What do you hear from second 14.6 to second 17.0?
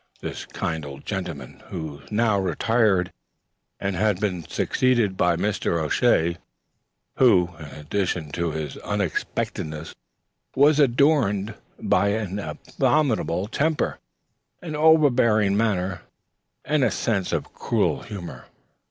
overbearing manner, and a